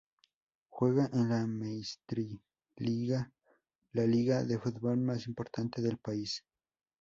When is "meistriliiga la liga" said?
1.45-4.43